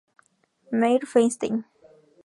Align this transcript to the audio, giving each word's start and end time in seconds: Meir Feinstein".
Meir 0.71 1.05
Feinstein". 1.05 1.63